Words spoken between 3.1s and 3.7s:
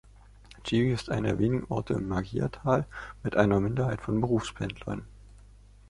mit einer